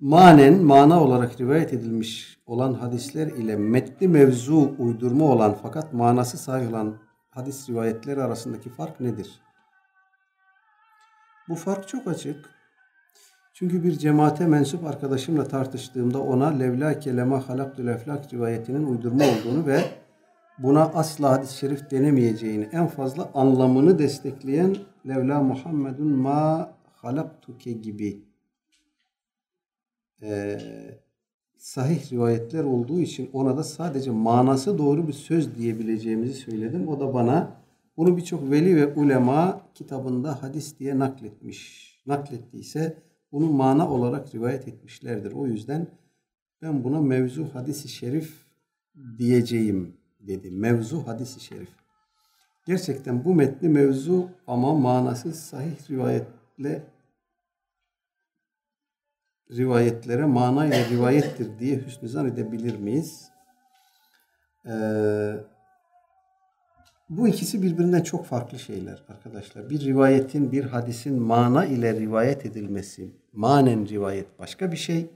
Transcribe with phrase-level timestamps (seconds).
[0.00, 6.70] manen mana olarak rivayet edilmiş olan hadisler ile metni mevzu uydurma olan fakat manası sahih
[6.70, 6.96] olan
[7.30, 9.40] hadis rivayetleri arasındaki fark nedir?
[11.48, 12.50] Bu fark çok açık.
[13.52, 19.80] Çünkü bir cemaate mensup arkadaşımla tartıştığımda ona levla kelema halaktul eflak rivayetinin uydurma olduğunu ve
[20.58, 24.76] buna asla hadis-i şerif denemeyeceğini en fazla anlamını destekleyen
[25.08, 28.33] levla Muhammedun ma halaktuke gibi
[30.24, 30.58] e,
[31.58, 36.88] sahih rivayetler olduğu için ona da sadece manası doğru bir söz diyebileceğimizi söyledim.
[36.88, 37.56] O da bana
[37.96, 41.84] bunu birçok veli ve ulema kitabında hadis diye nakletmiş.
[42.06, 42.96] Naklettiyse
[43.32, 45.32] bunu mana olarak rivayet etmişlerdir.
[45.32, 45.86] O yüzden
[46.62, 48.44] ben buna mevzu hadisi şerif
[49.18, 50.50] diyeceğim dedi.
[50.50, 51.68] Mevzu hadisi şerif.
[52.66, 56.82] Gerçekten bu metni mevzu ama manası sahih rivayetle
[59.50, 63.28] rivayetlere manayla rivayettir diye hüsnü zan edebilir miyiz?
[64.66, 65.34] Ee,
[67.08, 69.70] bu ikisi birbirinden çok farklı şeyler arkadaşlar.
[69.70, 75.10] Bir rivayetin, bir hadisin mana ile rivayet edilmesi, manen rivayet başka bir şey.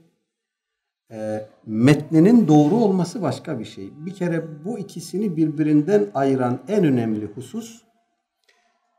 [1.11, 3.89] E, metninin doğru olması başka bir şey.
[4.05, 7.88] Bir kere bu ikisini birbirinden ayıran en önemli husus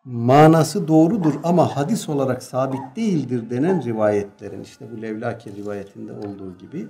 [0.04, 6.88] manası doğrudur ama hadis olarak sabit değildir denen rivayetlerin işte bu Levlaki rivayetinde olduğu gibi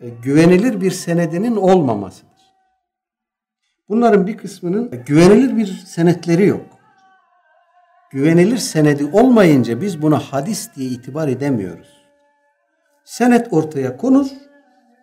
[0.00, 2.36] e, güvenilir bir senedinin olmamasıdır.
[3.88, 6.66] Bunların bir kısmının güvenilir bir senetleri yok.
[8.10, 11.88] Güvenilir senedi olmayınca biz buna hadis diye itibar edemiyoruz.
[13.04, 14.26] Senet ortaya konur,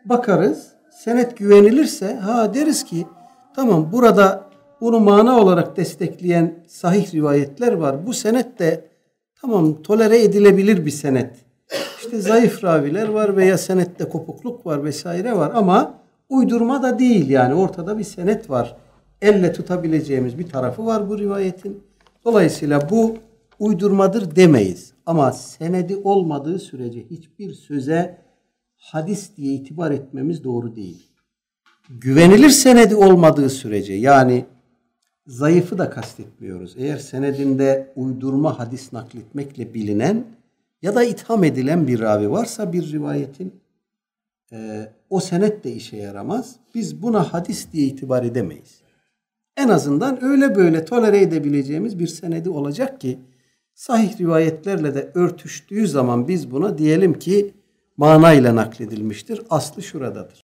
[0.06, 3.08] bakarız, senet güvenilirse ha deriz ki
[3.56, 4.53] tamam burada
[4.84, 8.08] bunu mana olarak destekleyen sahih rivayetler var.
[8.08, 8.86] Bu senet de
[9.42, 11.36] tamam tolere edilebilir bir senet.
[12.00, 15.94] İşte zayıf raviler var veya senette kopukluk var vesaire var ama
[16.30, 18.78] uydurma da değil yani ortada bir senet var.
[19.22, 21.84] Elle tutabileceğimiz bir tarafı var bu rivayetin.
[22.26, 23.18] Dolayısıyla bu
[23.60, 24.94] uydurmadır demeyiz.
[25.06, 28.18] Ama senedi olmadığı sürece hiçbir söze
[28.76, 31.10] hadis diye itibar etmemiz doğru değil.
[31.90, 34.46] Güvenilir senedi olmadığı sürece yani
[35.28, 36.74] zayıfı da kastetmiyoruz.
[36.78, 40.26] Eğer senedinde uydurma hadis nakletmekle bilinen
[40.82, 43.54] ya da itham edilen bir ravi varsa bir rivayetin
[44.52, 46.56] e, o senet de işe yaramaz.
[46.76, 48.82] Biz buna hadis diye itibar edemeyiz.
[49.58, 53.20] En azından öyle böyle tolere edebileceğimiz bir senedi olacak ki
[53.74, 57.54] sahih rivayetlerle de örtüştüğü zaman biz buna diyelim ki
[57.98, 59.42] manayla nakledilmiştir.
[59.50, 60.40] Aslı şuradadır.